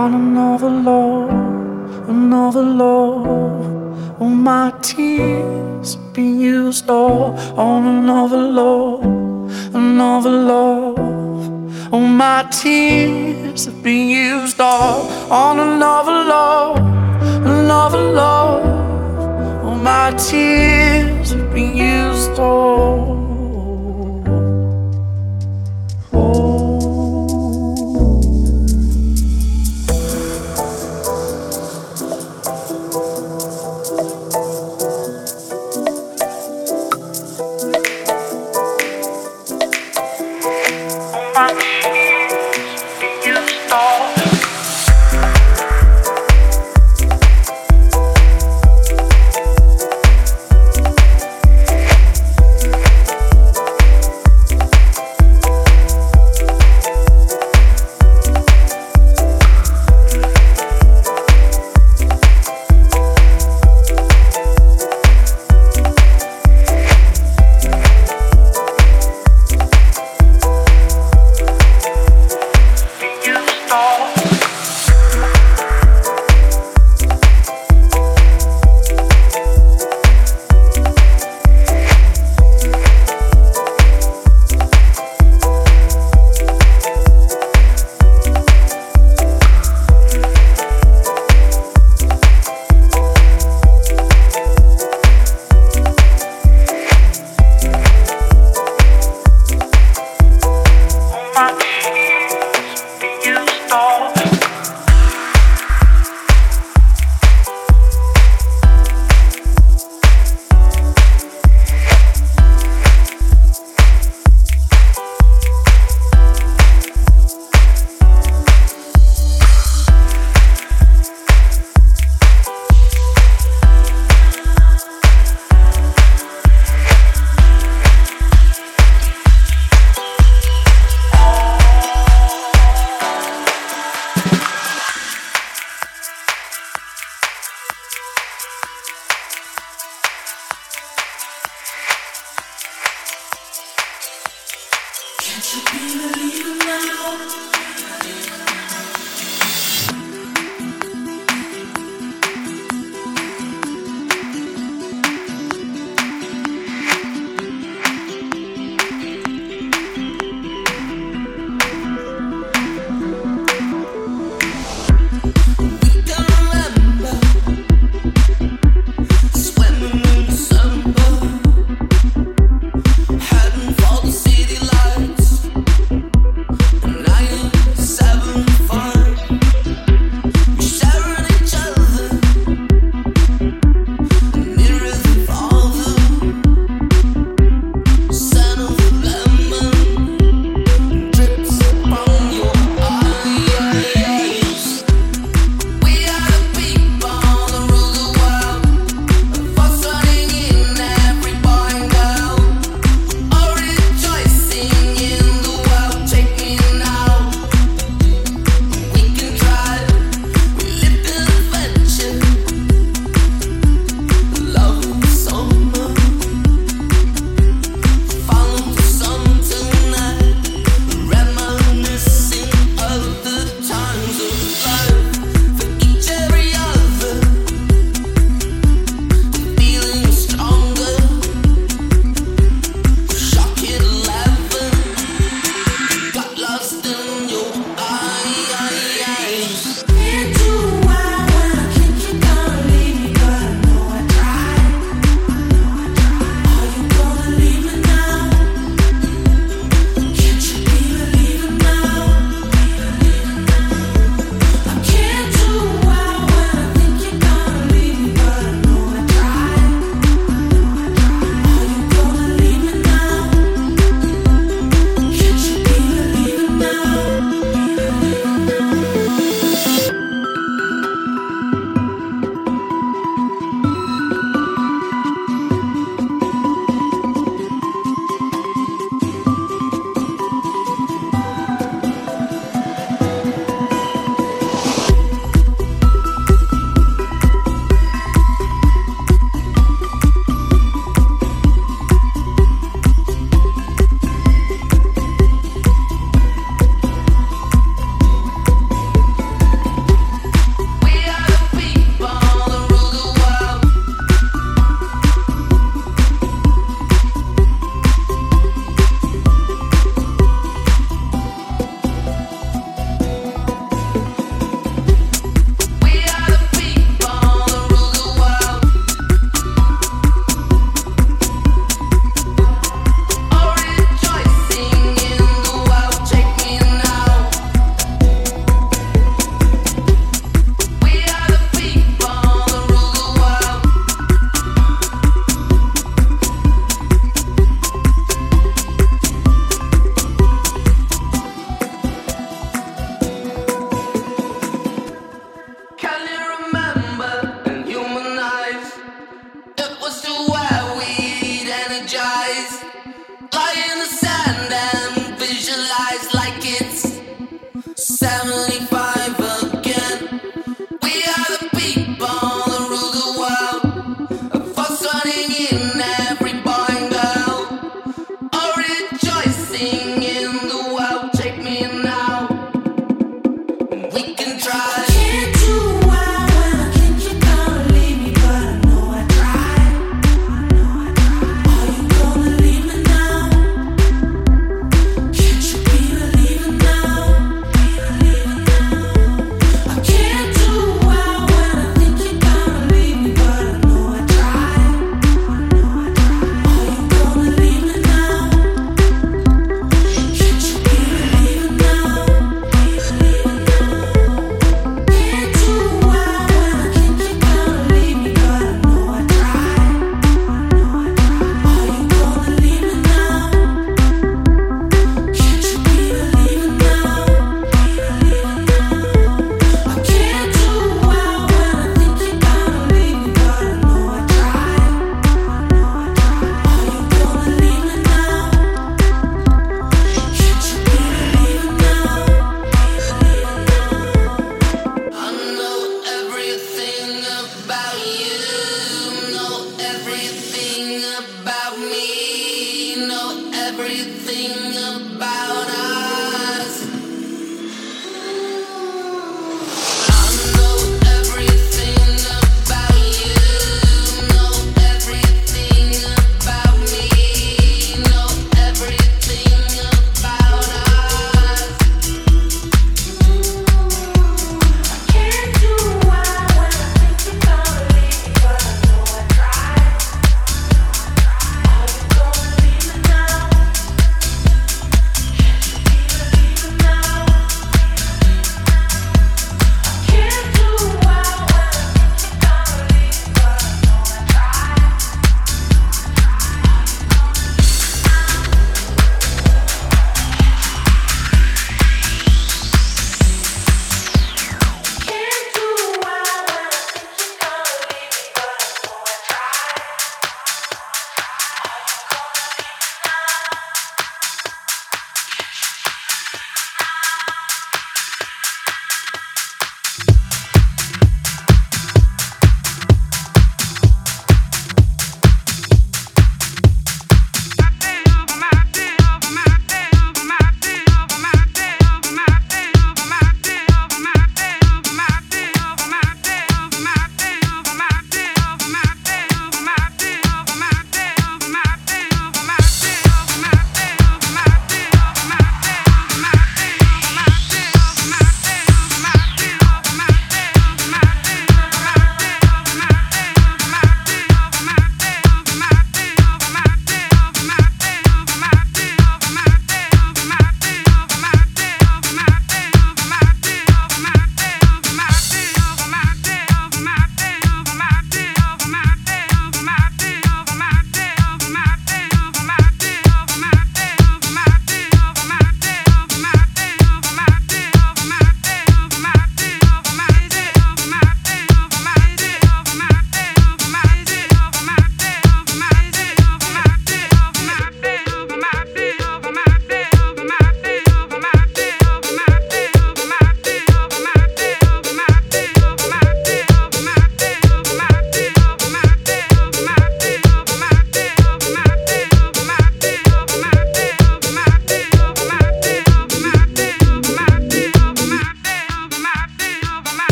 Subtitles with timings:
[0.00, 4.20] on another love, another love.
[4.20, 9.22] All my tears been used up on another love
[9.74, 10.98] another love.
[11.92, 16.76] All my tears been used all on another love,
[17.46, 19.64] another love.
[19.64, 23.31] All my tears been used all.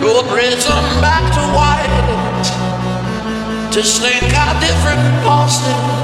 [0.00, 1.86] Your prism back to white.
[3.72, 5.95] Just think how different Boston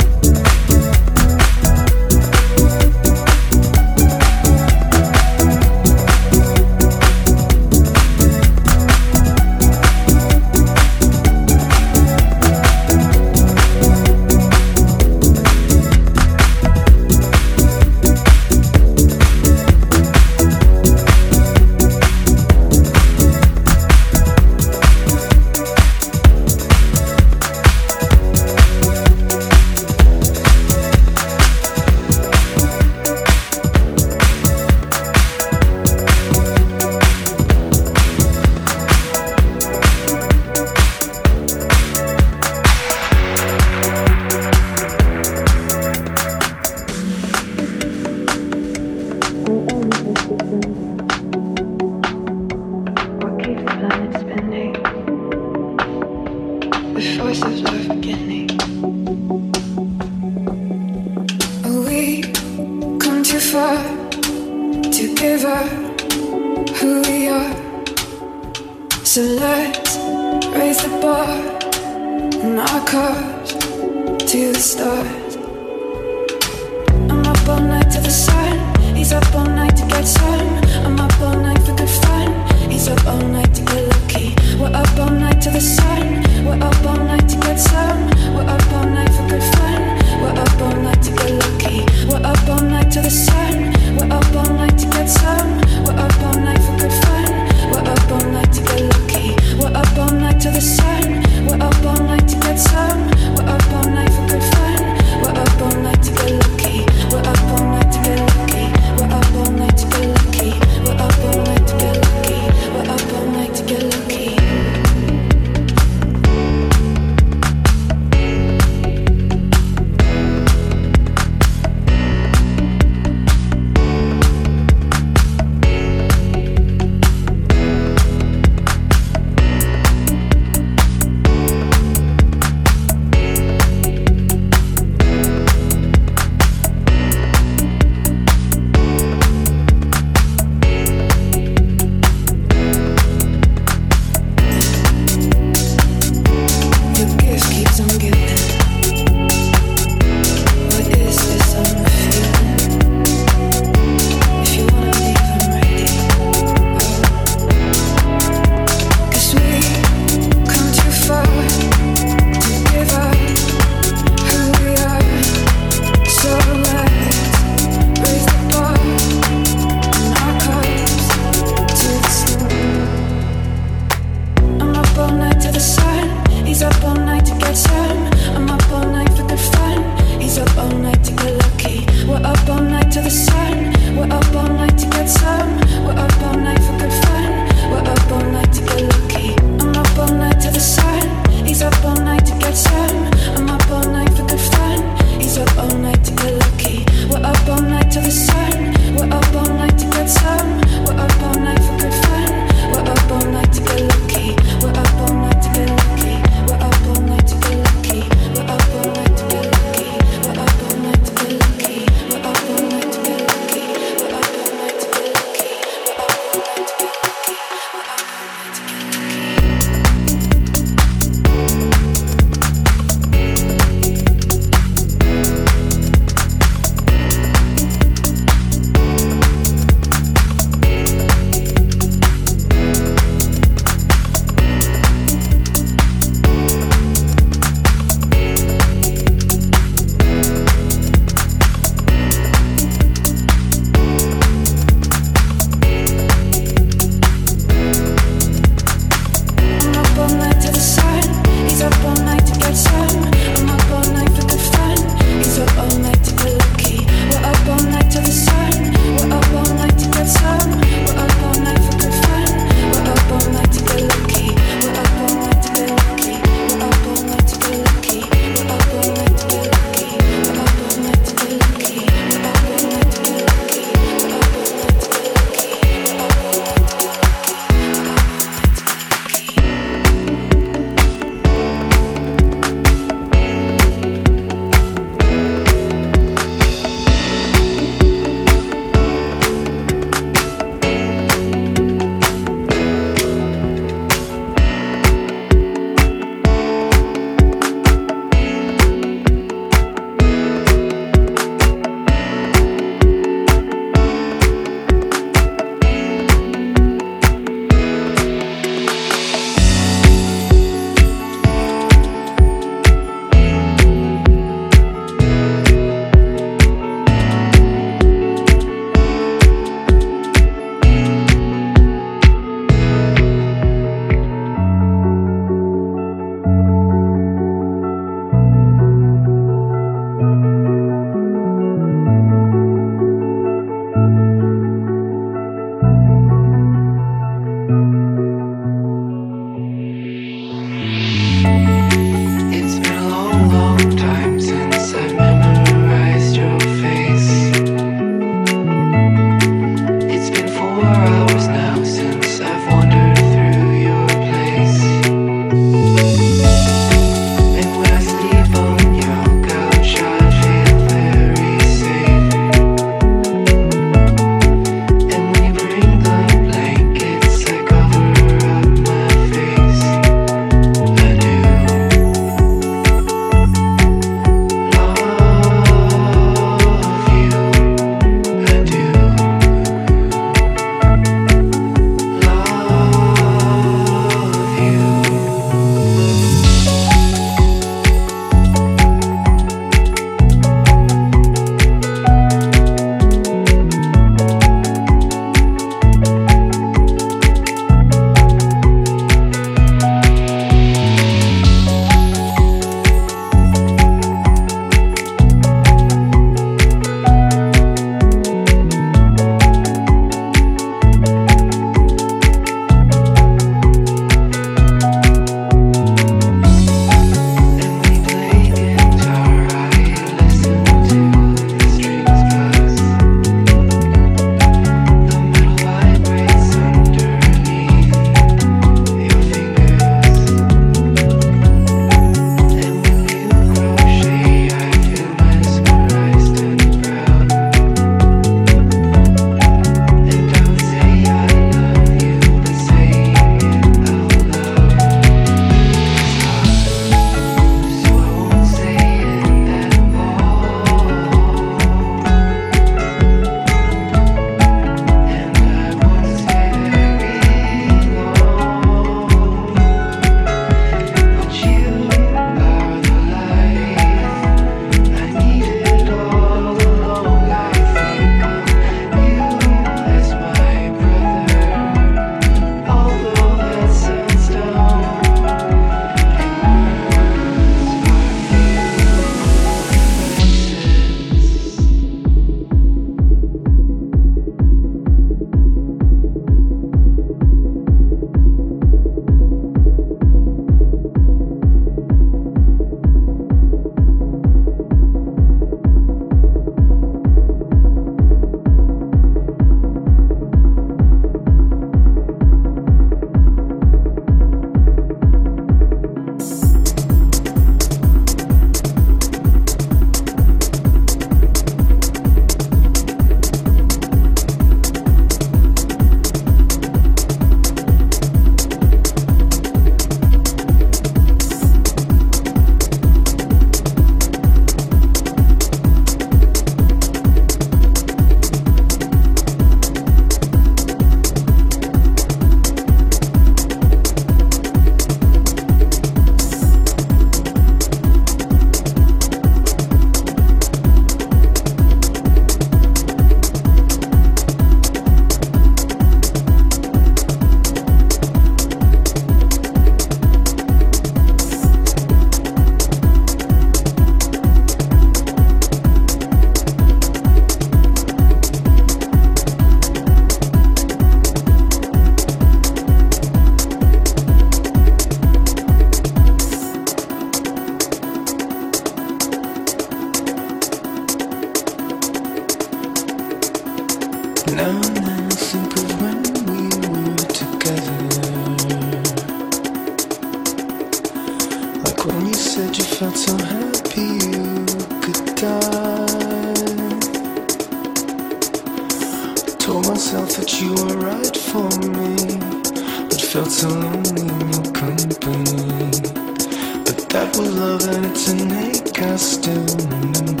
[596.45, 600.00] But that was love and it's an ache I still remember.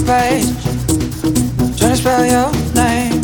[0.00, 0.46] page
[1.78, 3.22] trying to spell your name.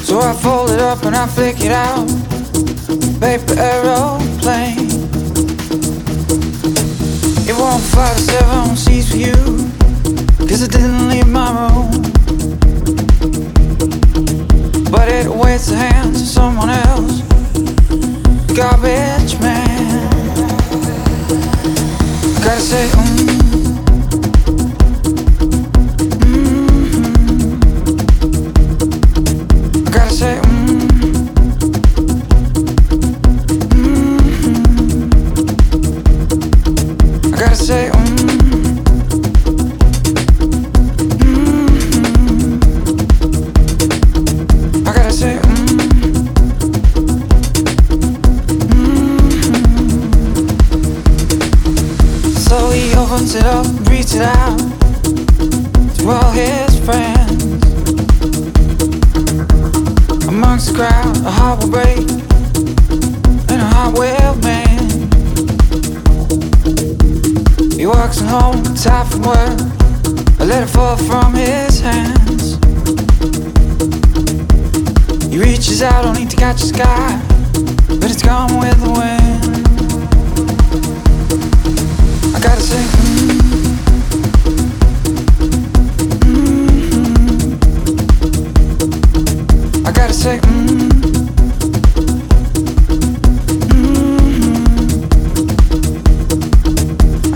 [0.00, 2.06] So I fold it up and I flick it out,
[3.20, 4.88] paper aeroplane.
[7.48, 9.34] It won't fly to seven seas for you,
[10.48, 11.90] cause it didn't leave my room.
[14.90, 17.22] But it waits the hands of someone else,
[18.56, 20.10] garbage man.
[22.42, 23.17] Gotta say, mm.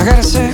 [0.03, 0.52] I gotta say